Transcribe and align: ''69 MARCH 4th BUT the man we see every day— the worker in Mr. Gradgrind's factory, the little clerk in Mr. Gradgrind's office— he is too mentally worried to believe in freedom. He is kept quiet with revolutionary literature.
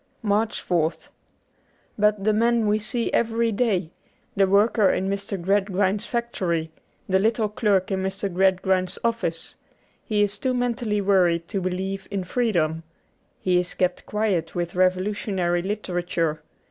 ''69 0.25 0.29
MARCH 0.29 0.67
4th 0.67 1.09
BUT 1.95 2.23
the 2.23 2.33
man 2.33 2.65
we 2.65 2.79
see 2.79 3.13
every 3.13 3.51
day— 3.51 3.91
the 4.35 4.47
worker 4.47 4.89
in 4.89 5.07
Mr. 5.07 5.39
Gradgrind's 5.39 6.07
factory, 6.07 6.71
the 7.07 7.19
little 7.19 7.47
clerk 7.47 7.91
in 7.91 8.01
Mr. 8.01 8.27
Gradgrind's 8.33 8.97
office— 9.03 9.57
he 10.03 10.23
is 10.23 10.39
too 10.39 10.55
mentally 10.55 11.01
worried 11.01 11.47
to 11.49 11.61
believe 11.61 12.07
in 12.09 12.23
freedom. 12.23 12.81
He 13.41 13.59
is 13.59 13.75
kept 13.75 14.07
quiet 14.07 14.55
with 14.55 14.73
revolutionary 14.73 15.61
literature. 15.61 16.41